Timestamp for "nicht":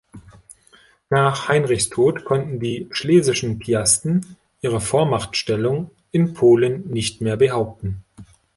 6.89-7.21